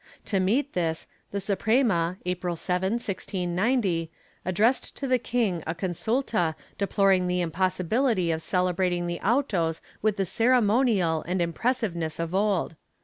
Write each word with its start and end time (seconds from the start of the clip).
To 0.25 0.39
meet 0.39 0.73
this, 0.73 1.05
the 1.29 1.39
Suprema, 1.39 2.17
April 2.25 2.55
7, 2.55 2.93
1690, 2.93 4.09
addressed 4.43 4.95
to 4.97 5.05
the 5.07 5.19
king 5.19 5.61
a 5.67 5.75
consulta 5.75 6.55
deploring 6.79 7.27
the 7.27 7.41
impossibility 7.41 8.31
of 8.31 8.41
celebrating 8.41 9.05
the 9.05 9.21
autos 9.21 9.79
with 10.01 10.17
the 10.17 10.25
ceremonial 10.25 11.23
and 11.27 11.39
impressiveness 11.39 12.17
of 12.19 12.33
old. 12.33 12.75